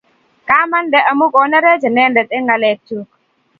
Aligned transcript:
Kwamande 0.45 0.99
amun 1.11 1.31
konerech 1.35 1.83
inendet 1.89 2.29
eng' 2.35 2.45
ng'alek 2.47 2.77
chuk. 2.87 3.09